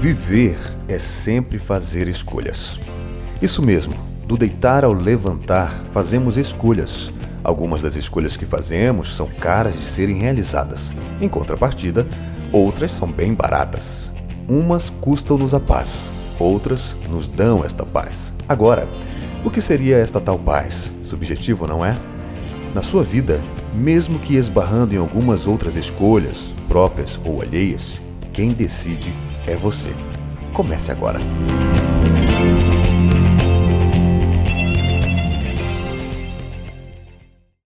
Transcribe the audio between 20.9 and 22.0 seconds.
Subjetivo, não é?